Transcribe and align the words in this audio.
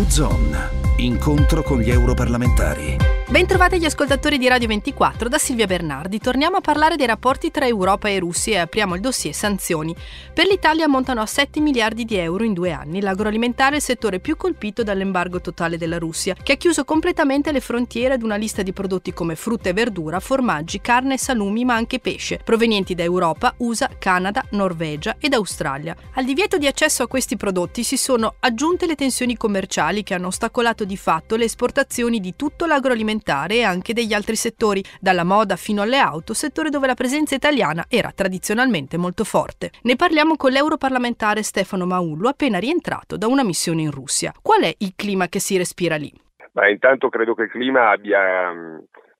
U-Zone. 0.00 0.70
Incontro 0.96 1.62
con 1.62 1.80
gli 1.80 1.90
europarlamentari. 1.90 3.19
Bentrovati 3.30 3.78
gli 3.78 3.84
ascoltatori 3.84 4.38
di 4.38 4.48
Radio 4.48 4.66
24 4.66 5.28
da 5.28 5.38
Silvia 5.38 5.66
Bernardi. 5.66 6.18
Torniamo 6.18 6.56
a 6.56 6.60
parlare 6.60 6.96
dei 6.96 7.06
rapporti 7.06 7.52
tra 7.52 7.64
Europa 7.64 8.08
e 8.08 8.18
Russia 8.18 8.54
e 8.54 8.58
apriamo 8.58 8.96
il 8.96 9.00
dossier 9.00 9.32
sanzioni. 9.32 9.94
Per 10.34 10.48
l'Italia 10.48 10.88
montano 10.88 11.20
a 11.20 11.26
7 11.26 11.60
miliardi 11.60 12.04
di 12.04 12.16
euro 12.16 12.42
in 12.42 12.54
due 12.54 12.72
anni. 12.72 13.00
L'agroalimentare 13.00 13.74
è 13.74 13.76
il 13.76 13.82
settore 13.82 14.18
più 14.18 14.36
colpito 14.36 14.82
dall'embargo 14.82 15.40
totale 15.40 15.78
della 15.78 15.98
Russia, 15.98 16.34
che 16.34 16.54
ha 16.54 16.56
chiuso 16.56 16.84
completamente 16.84 17.52
le 17.52 17.60
frontiere 17.60 18.14
ad 18.14 18.24
una 18.24 18.34
lista 18.34 18.62
di 18.62 18.72
prodotti 18.72 19.12
come 19.12 19.36
frutta 19.36 19.68
e 19.68 19.74
verdura, 19.74 20.18
formaggi, 20.18 20.80
carne 20.80 21.14
e 21.14 21.18
salumi, 21.18 21.64
ma 21.64 21.76
anche 21.76 22.00
pesce, 22.00 22.40
provenienti 22.42 22.96
da 22.96 23.04
Europa, 23.04 23.54
USA, 23.58 23.90
Canada, 23.96 24.44
Norvegia 24.50 25.14
ed 25.20 25.34
Australia. 25.34 25.94
Al 26.14 26.24
divieto 26.24 26.58
di 26.58 26.66
accesso 26.66 27.04
a 27.04 27.06
questi 27.06 27.36
prodotti 27.36 27.84
si 27.84 27.96
sono 27.96 28.34
aggiunte 28.40 28.86
le 28.86 28.96
tensioni 28.96 29.36
commerciali 29.36 30.02
che 30.02 30.14
hanno 30.14 30.26
ostacolato 30.26 30.84
di 30.84 30.96
fatto 30.96 31.36
le 31.36 31.44
esportazioni 31.44 32.18
di 32.18 32.34
tutto 32.34 32.66
l'agroalimentare 32.66 33.18
alimentare 33.20 33.56
e 33.56 33.62
anche 33.62 33.92
degli 33.92 34.12
altri 34.12 34.34
settori, 34.34 34.82
dalla 35.00 35.24
moda 35.24 35.56
fino 35.56 35.82
alle 35.82 35.98
auto, 35.98 36.34
settore 36.34 36.70
dove 36.70 36.86
la 36.86 36.94
presenza 36.94 37.34
italiana 37.34 37.84
era 37.88 38.10
tradizionalmente 38.10 38.96
molto 38.96 39.24
forte. 39.24 39.70
Ne 39.82 39.96
parliamo 39.96 40.36
con 40.36 40.50
l'europarlamentare 40.50 41.42
Stefano 41.42 41.86
Maullo, 41.86 42.28
appena 42.28 42.58
rientrato 42.58 43.16
da 43.16 43.26
una 43.26 43.44
missione 43.44 43.82
in 43.82 43.90
Russia. 43.90 44.32
Qual 44.42 44.62
è 44.62 44.74
il 44.78 44.94
clima 44.96 45.28
che 45.28 45.38
si 45.38 45.56
respira 45.56 45.96
lì? 45.96 46.10
Beh, 46.52 46.70
intanto 46.70 47.08
credo 47.08 47.34
che 47.34 47.42
il 47.42 47.50
clima 47.50 47.90
abbia 47.90 48.52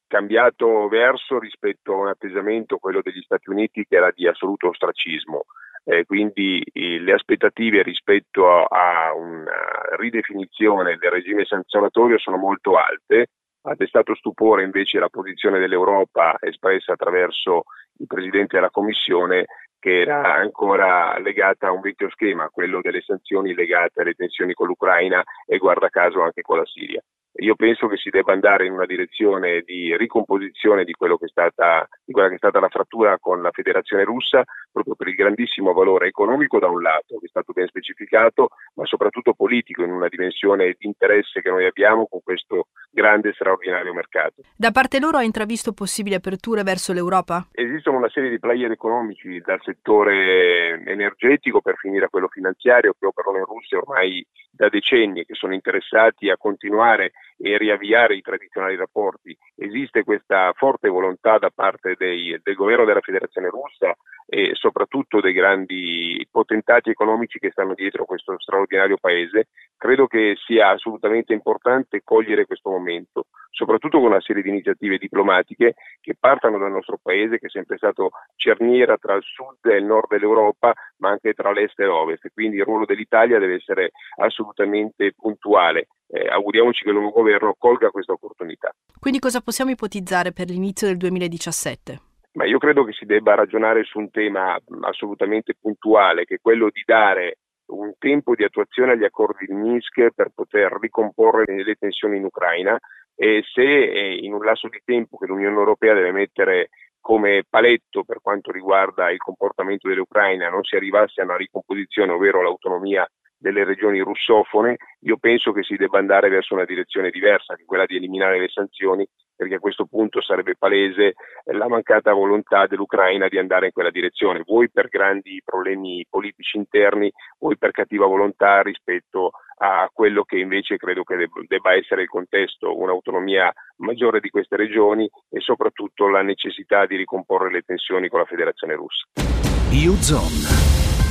cambiato 0.08 0.88
verso 0.88 1.38
rispetto 1.38 1.92
a 1.92 1.96
un 1.96 2.08
atteggiamento, 2.08 2.78
quello 2.78 3.00
degli 3.02 3.20
Stati 3.20 3.48
Uniti, 3.50 3.84
che 3.88 3.96
era 3.96 4.10
di 4.12 4.26
assoluto 4.26 4.68
ostracismo. 4.68 5.44
Eh, 5.84 6.04
quindi 6.04 6.62
eh, 6.72 6.98
le 6.98 7.14
aspettative 7.14 7.82
rispetto 7.82 8.46
a, 8.46 8.66
a, 9.08 9.14
una 9.14 9.96
ridefinizione 9.96 10.98
del 10.98 11.10
regime 11.10 11.46
sanzionatorio 11.46 12.18
sono 12.18 12.36
molto 12.36 12.76
alte 12.76 13.28
ha 13.62 13.74
destato 13.74 14.14
stupore 14.14 14.62
invece 14.62 14.98
la 14.98 15.08
posizione 15.08 15.58
dell'Europa 15.58 16.36
espressa 16.40 16.92
attraverso 16.92 17.64
il 17.98 18.06
Presidente 18.06 18.56
della 18.56 18.70
Commissione 18.70 19.46
che 19.78 20.00
era 20.00 20.34
ancora 20.34 21.18
legata 21.18 21.68
a 21.68 21.72
un 21.72 21.80
vecchio 21.80 22.10
schema, 22.10 22.50
quello 22.50 22.80
delle 22.82 23.00
sanzioni 23.00 23.54
legate 23.54 24.02
alle 24.02 24.14
tensioni 24.14 24.52
con 24.52 24.66
l'Ucraina 24.66 25.22
e 25.46 25.56
guarda 25.58 25.88
caso 25.88 26.22
anche 26.22 26.42
con 26.42 26.58
la 26.58 26.66
Siria. 26.66 27.02
Io 27.34 27.54
penso 27.54 27.86
che 27.86 27.96
si 27.96 28.10
debba 28.10 28.32
andare 28.32 28.66
in 28.66 28.72
una 28.72 28.86
direzione 28.86 29.62
di 29.62 29.96
ricomposizione 29.96 30.84
di, 30.84 30.94
stata, 31.26 31.88
di, 32.04 32.12
quella 32.12 32.28
che 32.28 32.34
è 32.34 32.38
stata 32.38 32.58
la 32.58 32.68
frattura 32.68 33.18
con 33.18 33.40
la 33.40 33.52
Federazione 33.52 34.04
russa, 34.04 34.42
proprio 34.70 34.94
per 34.96 35.08
il 35.08 35.14
grandissimo 35.14 35.72
valore 35.72 36.08
economico 36.08 36.58
da 36.58 36.68
un 36.68 36.82
lato, 36.82 37.18
che 37.18 37.26
è 37.26 37.28
stato 37.28 37.52
ben 37.52 37.68
specificato, 37.68 38.48
ma 38.74 38.84
soprattutto 38.84 39.32
politico, 39.34 39.84
in 39.84 39.92
una 39.92 40.08
dimensione 40.08 40.74
di 40.76 40.86
interesse 40.86 41.40
che 41.40 41.50
noi 41.50 41.66
abbiamo 41.66 42.06
con 42.08 42.20
questo 42.22 42.66
grande 42.90 43.30
e 43.30 43.32
straordinario 43.32 43.94
mercato. 43.94 44.42
Da 44.56 44.70
parte 44.70 44.98
loro 44.98 45.18
ha 45.18 45.22
intravisto 45.22 45.72
possibili 45.72 46.14
aperture 46.14 46.62
verso 46.62 46.92
l'Europa? 46.92 47.46
Esistono 47.52 47.96
una 47.98 48.10
serie 48.10 48.30
di 48.30 48.38
player 48.38 48.70
economici 48.70 49.40
dal 49.40 49.60
settore 49.62 50.82
energetico 50.84 51.60
per 51.60 51.76
finire 51.76 52.06
a 52.06 52.08
quello 52.08 52.28
finanziario 52.28 52.94
che 52.98 53.06
operano 53.06 53.38
in 53.38 53.44
Russia 53.44 53.78
ormai 53.78 54.26
da 54.50 54.68
decenni, 54.68 55.24
che 55.24 55.34
sono 55.34 55.54
interessati 55.54 56.28
a 56.28 56.36
continuare 56.36 57.12
e 57.42 57.56
riavviare 57.56 58.14
i 58.14 58.20
tradizionali 58.20 58.76
rapporti. 58.76 59.36
Esiste 59.56 60.04
questa 60.04 60.52
forte 60.54 60.88
volontà 60.88 61.38
da 61.38 61.50
parte 61.50 61.94
dei, 61.96 62.38
del 62.42 62.54
governo 62.54 62.84
della 62.84 63.00
Federazione 63.00 63.48
russa 63.48 63.94
e 64.26 64.50
soprattutto 64.54 65.20
dei 65.20 65.32
grandi 65.32 66.24
potentati 66.30 66.90
economici 66.90 67.38
che 67.38 67.50
stanno 67.50 67.74
dietro 67.74 68.04
questo 68.04 68.38
straordinario 68.38 68.96
paese. 69.00 69.48
Credo 69.76 70.06
che 70.06 70.36
sia 70.46 70.68
assolutamente 70.68 71.32
importante 71.32 72.02
cogliere 72.04 72.46
questo 72.46 72.70
momento, 72.70 73.24
soprattutto 73.50 73.98
con 73.98 74.08
una 74.08 74.20
serie 74.20 74.42
di 74.42 74.50
iniziative 74.50 74.98
diplomatiche 74.98 75.74
che 76.00 76.14
partano 76.18 76.58
dal 76.58 76.70
nostro 76.70 76.98
paese, 77.02 77.38
che 77.38 77.46
è 77.46 77.50
sempre 77.50 77.78
stato 77.78 78.10
cerniera 78.36 78.98
tra 78.98 79.14
il 79.14 79.22
sud 79.24 79.72
e 79.72 79.78
il 79.78 79.84
nord 79.84 80.08
dell'Europa, 80.10 80.74
ma 80.98 81.08
anche 81.08 81.32
tra 81.32 81.50
l'est 81.52 81.80
e 81.80 81.86
l'ovest. 81.86 82.28
Quindi 82.32 82.58
il 82.58 82.64
ruolo 82.64 82.84
dell'Italia 82.84 83.38
deve 83.38 83.54
essere 83.54 83.90
assolutamente 84.16 85.12
puntuale 85.16 85.88
eh, 86.12 86.26
auguriamoci 86.28 86.82
che 86.82 86.90
il 86.90 86.96
nuovo 86.96 87.12
governo 87.12 87.54
colga 87.56 87.90
questa 87.90 88.12
opportunità. 88.12 88.74
Quindi 88.98 89.18
cosa 89.18 89.40
possiamo 89.40 89.70
ipotizzare 89.70 90.32
per 90.32 90.48
l'inizio 90.48 90.86
del 90.86 90.96
2017? 90.96 92.00
Ma 92.32 92.44
io 92.44 92.58
credo 92.58 92.84
che 92.84 92.92
si 92.92 93.06
debba 93.06 93.34
ragionare 93.34 93.84
su 93.84 93.98
un 93.98 94.10
tema 94.10 94.58
assolutamente 94.82 95.54
puntuale, 95.60 96.24
che 96.24 96.36
è 96.36 96.40
quello 96.40 96.68
di 96.70 96.82
dare 96.84 97.38
un 97.70 97.92
tempo 97.98 98.34
di 98.34 98.44
attuazione 98.44 98.92
agli 98.92 99.04
accordi 99.04 99.46
di 99.46 99.54
Minsk 99.54 100.10
per 100.14 100.30
poter 100.34 100.76
ricomporre 100.80 101.44
le 101.62 101.74
tensioni 101.74 102.16
in 102.16 102.24
Ucraina 102.24 102.78
e 103.14 103.42
se 103.52 103.62
eh, 103.62 104.16
in 104.16 104.32
un 104.32 104.44
lasso 104.44 104.68
di 104.68 104.80
tempo 104.84 105.16
che 105.16 105.26
l'Unione 105.26 105.56
Europea 105.56 105.94
deve 105.94 106.10
mettere 106.10 106.70
come 107.00 107.44
paletto 107.48 108.04
per 108.04 108.20
quanto 108.20 108.50
riguarda 108.50 109.10
il 109.10 109.18
comportamento 109.18 109.88
dell'Ucraina 109.88 110.48
non 110.50 110.62
si 110.64 110.76
arrivasse 110.76 111.20
a 111.20 111.24
una 111.24 111.36
ricomposizione, 111.36 112.12
ovvero 112.12 112.42
l'autonomia 112.42 113.08
delle 113.40 113.64
regioni 113.64 114.00
russofone, 114.00 114.76
io 115.00 115.16
penso 115.16 115.52
che 115.52 115.62
si 115.62 115.76
debba 115.76 115.98
andare 115.98 116.28
verso 116.28 116.54
una 116.54 116.66
direzione 116.66 117.10
diversa, 117.10 117.54
che 117.54 117.64
quella 117.64 117.86
di 117.86 117.96
eliminare 117.96 118.38
le 118.38 118.48
sanzioni, 118.48 119.08
perché 119.34 119.54
a 119.54 119.58
questo 119.58 119.86
punto 119.86 120.20
sarebbe 120.20 120.56
palese 120.58 121.14
la 121.52 121.66
mancata 121.66 122.12
volontà 122.12 122.66
dell'Ucraina 122.66 123.28
di 123.28 123.38
andare 123.38 123.66
in 123.66 123.72
quella 123.72 123.90
direzione, 123.90 124.42
vuoi 124.44 124.70
per 124.70 124.88
grandi 124.88 125.40
problemi 125.42 126.04
politici 126.08 126.58
interni, 126.58 127.10
vuoi 127.38 127.56
per 127.56 127.70
cattiva 127.70 128.04
volontà 128.04 128.60
rispetto 128.60 129.30
a 129.62 129.88
quello 129.92 130.24
che 130.24 130.38
invece 130.38 130.76
credo 130.76 131.04
che 131.04 131.16
debba 131.46 131.74
essere 131.74 132.02
il 132.02 132.08
contesto, 132.08 132.78
un'autonomia 132.78 133.50
maggiore 133.78 134.20
di 134.20 134.28
queste 134.28 134.56
regioni 134.56 135.08
e 135.30 135.40
soprattutto 135.40 136.08
la 136.08 136.22
necessità 136.22 136.84
di 136.84 136.96
ricomporre 136.96 137.50
le 137.50 137.62
tensioni 137.62 138.08
con 138.08 138.20
la 138.20 138.26
Federazione 138.26 138.74
russa. 138.74 139.06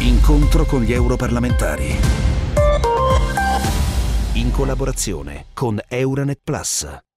Incontro 0.02 0.64
con 0.64 0.82
gli 0.82 0.94
europarlamentari. 0.94 1.94
In 4.36 4.50
collaborazione 4.50 5.48
con 5.54 5.78
Euronet 5.90 6.40
Plus. 6.42 7.09